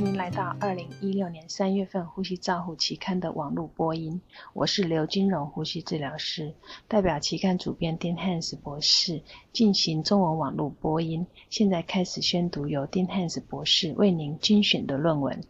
[0.00, 4.20] に来到二零一六年三月份《呼吸照护期刊》的网络播音。
[4.52, 6.52] 我是刘金荣呼吸治疗师，
[6.86, 9.22] 代表期刊主编丁汉斯博士
[9.54, 11.26] 进行中文网络播音。
[11.48, 15.42] 现在开始宣读由丁汉斯博士为您精选的论文。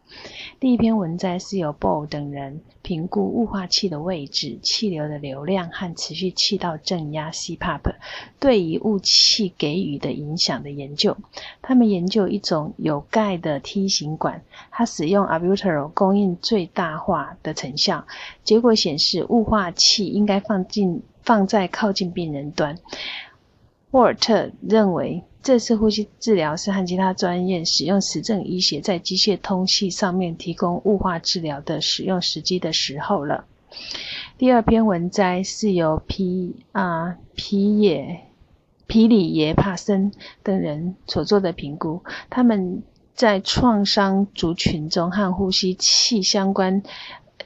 [0.61, 7.97] 第一篇文摘是由 Bo 等人评估雾化器的位置、气流的流量和持续气道正压 （CPAP）
[8.39, 11.17] 对于雾气给予的影响的研究。
[11.63, 14.45] 他们研究一种有盖的梯形管。
[14.79, 18.05] 它使用 a b u t e r o 供应最大化的成效，
[18.45, 22.79] 结果显示雾化器应该放进放在靠近病人端。
[23.91, 33.47] 沃尔特认为，这次呼吸治疗是和其他专业使用实证医学在机械通气上面提供雾化治疗的使用时机的时候了。
[34.37, 38.21] 第二篇文摘是由皮啊皮野
[38.87, 40.13] 皮里耶帕森
[40.45, 42.85] 等人所做的评估，他们。
[43.19, 46.85] 在创伤族群中和呼吸器相关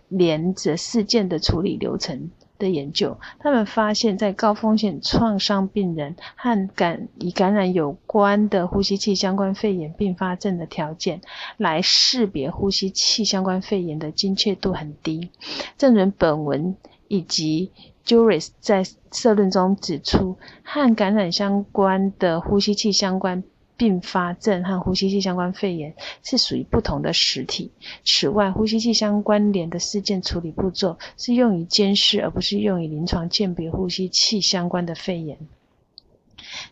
[0.08, 11.22] 连着事件的处理流程的研究，他们发现，在高风险创伤病人和感与感染有关的呼吸器相关肺炎并发症的条件
[11.56, 15.30] 来识别呼吸器相关肺炎的精确度很低。
[15.78, 16.76] 正如本文
[17.08, 17.72] 以及
[18.04, 23.42] Juris 在社论中指出，和感染相关的呼吸器相关。
[23.82, 27.72] 并发症和呼吸器相关肺炎是属于不同的实体。
[28.04, 35.36] 此外，呼吸器相关联的事件处理步骤是用于监视，而不是用于临床鉴别呼吸器相关的肺炎。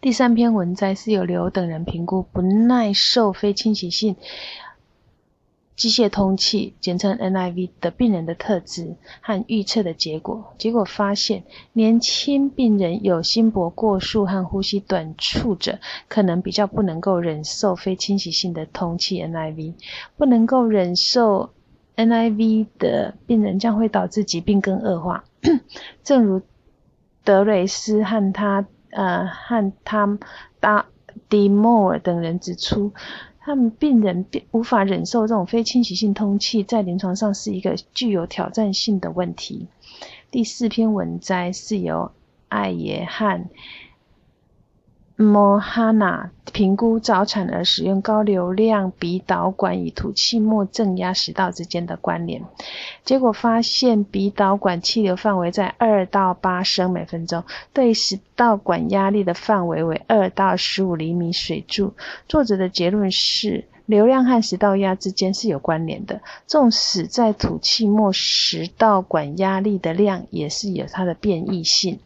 [0.00, 4.14] 第三篇文摘是由刘等人评估不耐受非侵袭性。
[5.80, 19.72] 机械通气，简称 NIV 的病人的特质和预测的结果，结果发现，年轻病人有心搏过速和呼吸短促者，可能比较不能够忍受非侵袭性的通气 NIV，
[20.18, 21.48] 不能够忍受
[21.96, 25.24] NIV 的病人将会导致疾病更恶化。
[26.04, 26.42] 正如
[27.24, 30.18] 德雷斯和他呃和他
[30.60, 30.84] 达
[31.30, 32.92] 迪莫尔等人指出。
[33.42, 39.66] 他们病人并无法忍受这种非侵袭性通气，在临床上是一个具有挑战性的问题。
[40.30, 42.12] 第四篇文摘是由
[42.48, 43.48] 艾耶汉。
[45.22, 52.42] 莫哈纳评估早产儿使用高流量鼻导管与吐气末正压食道之间的关联，
[53.04, 57.44] 结果发现鼻导管气流范围在二到八升每分钟，
[57.74, 61.92] 对食道管压力的范围为二到十五厘米水柱。
[62.26, 72.00] 作者的结论是，流量和食道压之间是有关联的，纵使在吐气末食道管压力的量也是有它的变异性。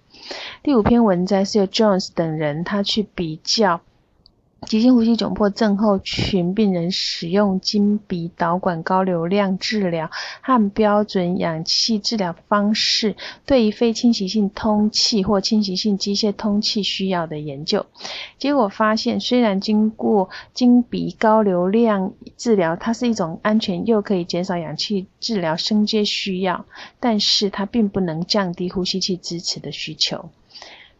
[0.62, 3.82] 第五篇文章是由 Jones 等人，他去比较
[4.66, 10.10] 急性呼吸窘迫症候群病人使用经鼻导管高流量治疗
[10.40, 13.16] 和标准氧气治疗方式
[13.46, 17.86] 对于非侵袭性通气或侵袭性机械通气需要的研究。
[18.38, 26.64] 结果发现，虽然经过经鼻高流量治疗，它是一种安全又可以减少氧气治疗升阶需要，
[27.00, 30.30] 但是它并不能降低呼吸器支持的需求。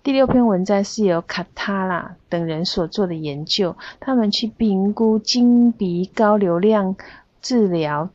[0.05, 6.95] 第六篇文摘是由卡塔拉等人所做的研究，他们去评估经鼻高流量
[7.41, 8.11] 治疗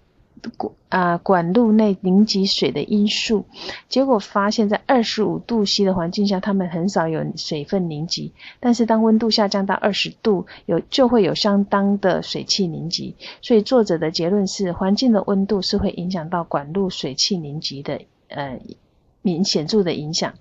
[0.56, 3.46] 管啊管路内凝集水的因素，
[3.88, 13.16] 结果发现，在二十五度 C 的环境下，他们很少有水分凝集，但是当温度下降到二十度，有就会有相当的水汽凝集。
[13.42, 18.60] 所以作者的结论是，环境的温度是会影响到管路水汽凝集的呃
[19.24, 20.36] 明显著的影响。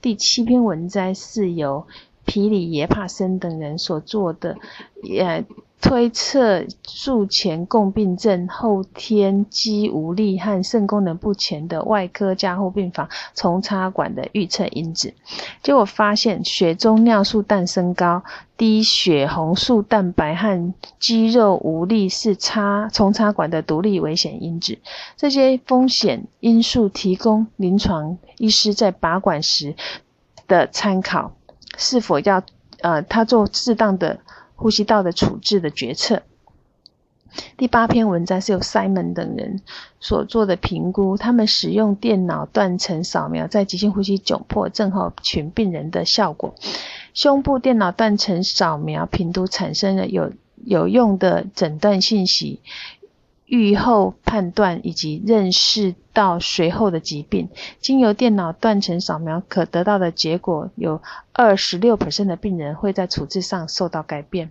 [0.00, 1.86] 第七篇文摘是由
[2.24, 4.56] 皮里耶帕森等人所做的，
[5.18, 5.44] 呃，
[5.80, 15.14] 推测术前共病症、后天肌无力和肾功能不全的外科加护病房重插管的预测因子。
[15.62, 18.24] 结果发现，血中尿素氮升高、
[18.56, 24.78] 低血红素蛋白和肌肉无力是插重插管的独立危险因子。
[25.16, 28.18] 这些风险因素提供临床。
[28.38, 29.74] 医师在拔管时
[30.46, 31.32] 的参考，
[31.76, 32.42] 是否要
[32.82, 34.20] 呃他做适当的
[34.58, 36.22] 呼吸道的处置的决策。
[37.56, 39.60] 第八篇文章是由 Simon 等人
[40.00, 46.56] 所做的评估，他们使用电脑断层扫描在急性呼吸窘迫症候群病人的效果。
[47.14, 50.32] 胸部电脑断层扫描评估产生了有
[50.64, 52.60] 有用的诊断信息。
[53.48, 57.48] 预后判断以及认识到随后的疾病，
[57.80, 61.00] 经由电脑断层扫描可得到的结果，有
[61.32, 64.50] 二十六 percent 的病人会在处置上受到改变。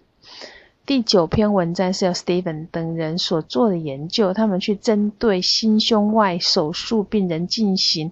[0.86, 8.12] 第九篇文章是由 Steven 等人所做的研究，他们去针对心胸外手术病人进行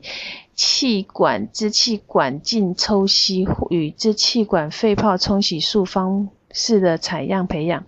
[0.54, 7.84] 气管支气管镜抽吸与支气管肺泡冲洗术方式的采样培养，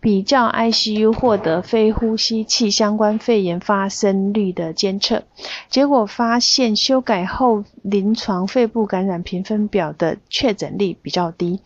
[0.00, 5.24] 比较 ICU 获得非呼吸器相关肺炎发生率的监测，
[5.68, 11.60] 结果发现修改后临床肺部感染评分表的确诊率比较低。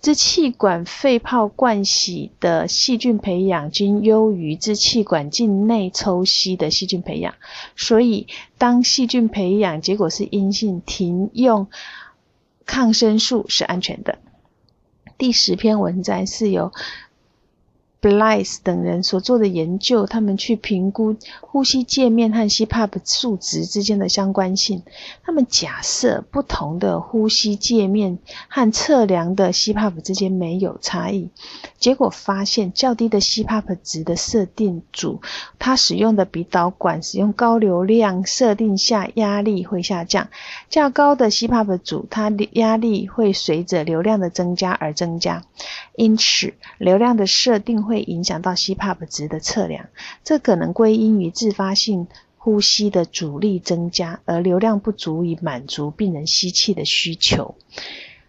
[0.00, 7.34] 支气管肺泡灌洗的细菌培养均优于支气管镜内抽吸的细菌培养，
[7.74, 8.26] 所以
[8.58, 11.68] 当细菌培养结果是阴性，停用
[12.66, 14.18] 抗生素是安全的。
[15.16, 16.72] 第十篇文章是由。
[18.04, 24.82] Bliss 等人所做的研究，他们去评估呼吸界面和 CPAP 数值之间的相关性。
[25.22, 28.18] 他们假设不同的呼吸界面
[28.48, 31.30] 和测量的 CPAP 之间没有差异，
[31.78, 35.22] 结果发现较低的 CPAP 值的设定组，
[35.58, 40.26] 它使用的鼻导管使用高流量设定下压力会下降；
[40.68, 45.42] 较高的 CPAP 组，它的压力会随着流量的增加而增加。
[45.96, 47.93] 因此，流量的设定会。
[47.94, 49.86] 会影响到 CPAP 值的测量，
[50.24, 57.54] 这可能归因于自发性呼吸的阻力增加，而流量不足以满足病人吸气的需求。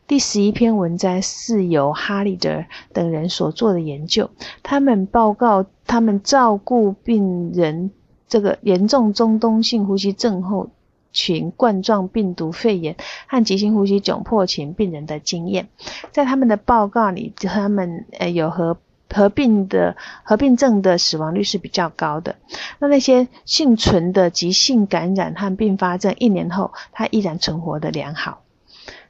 [0.07, 4.29] 第十一篇文章是由哈利德等人所做的研究，
[4.61, 7.89] 他们报告他们照顾病人
[8.27, 10.69] 这个严重中东性呼吸症候
[11.11, 12.95] 群冠状病毒肺炎
[13.25, 15.69] 和急性呼吸窘迫群病人的经验，
[16.11, 18.77] 在他们的报告里，他们呃有和
[19.13, 22.35] 合并的合并症的死亡率是比较高的。
[22.79, 28.41] 那那些幸存的急性感染和并发症，一年后他依然存活的良好。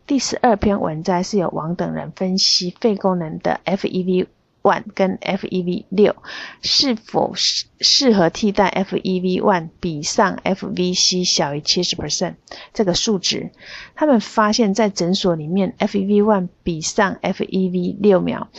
[0.07, 4.27] 第十二篇文摘是由王等人分析肺功能的 FEV
[4.61, 6.15] one 跟 FEV 六
[6.61, 12.35] 是否适适合替代 FEV one 比上 FVC 小于七十 percent
[12.73, 13.51] 这个数值。
[13.95, 18.49] 他们发现，在诊所里面，FEV one 比上 FEV 六秒。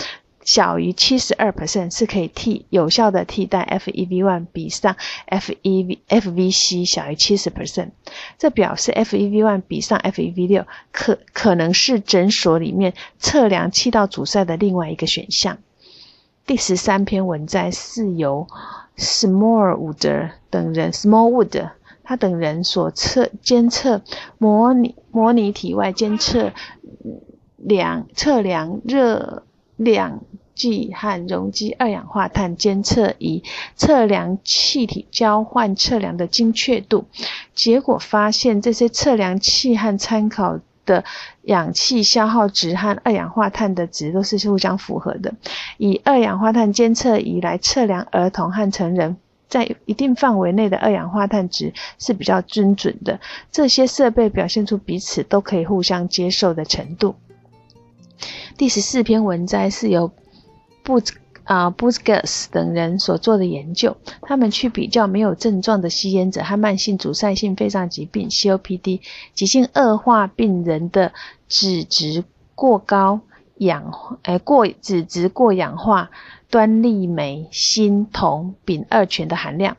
[0.46, 4.96] 小于七十二 percent 是可以替有效的替代 FEV one 比上
[5.28, 7.90] FEV FVC 小于七十 percent，
[8.38, 15.58] 这表示 FEV one 比上 FEV 六可可能是诊所里面测量气道阻塞的另外一个选项。
[16.46, 18.46] 第十三篇文摘是由
[18.96, 21.70] Smallwood 等人 Smallwood
[22.04, 24.02] 他等人所测监测
[24.38, 26.52] 模拟模拟体外监测
[27.56, 29.42] 量测量热
[29.76, 30.20] 量。
[30.56, 33.42] 计和容积二氧化碳监测仪
[33.74, 37.04] 测量气体交换测量的精确度，
[37.54, 41.04] 结果发现这些测量器和参考的
[41.42, 45.34] 氧气消耗值和二氧化碳的值都是互相符合的。
[45.76, 49.18] 以二氧化碳监测仪来测量儿童和成人
[49.48, 53.20] 在一定范围内的二氧化碳值是比较精准的。
[53.52, 57.14] 这些设备表现出彼此都可以互相接受的程度。
[58.56, 60.10] 第十四篇文摘是由。
[60.82, 61.02] 布
[61.42, 69.00] 啊布斯格斯等人所做的研究，他们去比较没有症状的吸烟者和慢性阻塞性肺脏疾病 （COPD）
[69.34, 71.12] 急性恶化病人的
[71.48, 72.22] 脂质
[72.54, 73.22] 过高
[73.56, 73.92] 氧
[74.22, 76.12] 诶过脂质过氧化
[76.50, 79.76] 端粒酶锌铜丙二醛的含量，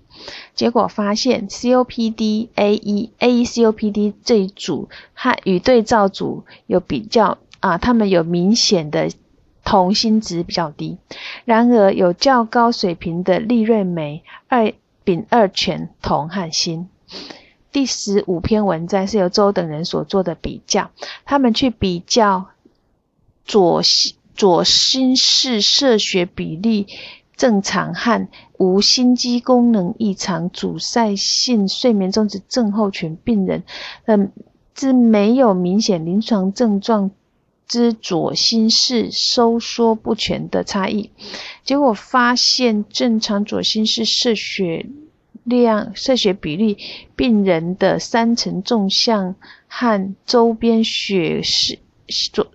[0.55, 9.09] 结果发现 COPD A 一 A 一 COPD 这一组和与对照组有比较啊，他们有明显的。
[9.69, 10.97] 铜锌值比较低，
[11.43, 14.71] 然而有较高水平的利瑞梅、二
[15.03, 16.87] 丙二醛、铜和锌。
[17.73, 20.91] 第十五篇文章是由周等人所做的比较，
[21.25, 22.45] 他们去比较
[23.43, 26.87] 左心左心室射血比例
[27.35, 33.63] 正常和无心肌功能异常阻塞性睡眠中止症候群病人，
[34.05, 34.31] 嗯，
[34.73, 37.11] 之没有明显临床症状。
[37.67, 41.11] 之左心室收缩不全的差异，
[41.63, 44.85] 结果发现正常左心室射血
[45.43, 46.77] 量、射血比例，
[47.15, 49.35] 病人的三层纵向
[49.67, 51.79] 和周边血是
[52.31, 52.47] 左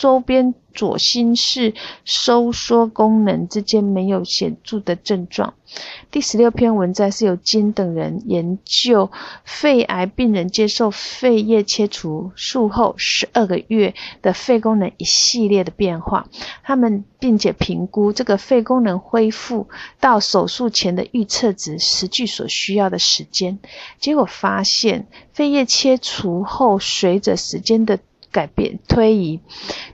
[0.00, 0.54] 周边。
[0.72, 5.54] 左心室收缩功能之间没有显著的症状。
[6.12, 9.10] 第十六篇文章是由金等人研究
[9.44, 16.28] 肺癌病人接受肺叶切除术后十二个月的肺功能一系列的变化，
[16.62, 23.58] 他们并且评估这个肺功能恢复到手术前的预测值实际所需要的时间。
[23.98, 27.98] 结果发现，肺叶切除后随着时间的
[28.30, 29.40] 改变推移，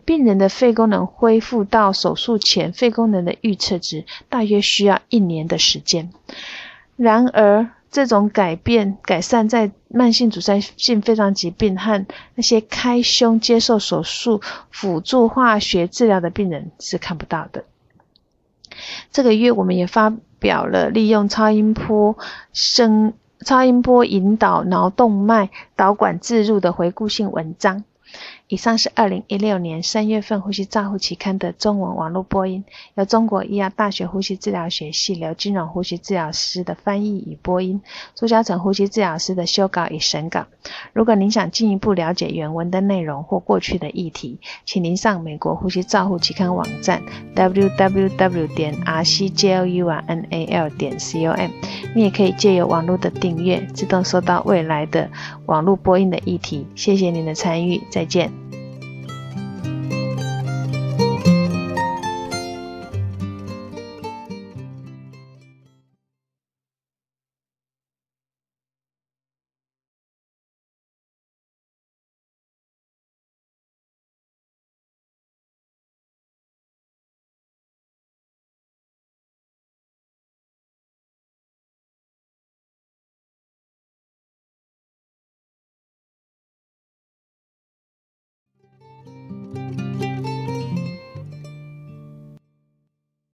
[0.05, 6.11] 病人的肺功能恢复到手术前肺功能的预测值，大约需要一年的时间。
[6.97, 14.41] 然而，这种改变改善在慢性阻塞性肺脏疾病和那些开胸接受手术
[14.71, 17.65] 辅助化学治疗的病人是看不到的。
[19.11, 22.17] 这个月，我们也发表了利用超音波
[22.53, 23.15] 声。
[23.45, 27.85] 超音波引导脑动脉导管置入的回顾性文章。
[28.49, 37.83] 以上是二零一六年三月份《呼吸照护期刊》的中文网络播音，由中国医药大学呼吸治疗学系刘金荣呼吸治疗师的翻译与播音，
[38.15, 40.47] 朱嘉诚呼吸治疗师的修稿与审稿。
[40.93, 47.03] 如果您想进一步了解原文的内容或过去的议题，请您上美国呼吸照护期刊网站
[47.35, 51.51] www 点 rcjlunal 点 com。
[51.97, 55.11] 你也可以借由网络的订阅，自动收到未来的
[55.47, 56.65] 网络播音的议题。
[56.77, 58.36] 谢谢您的参与，再见。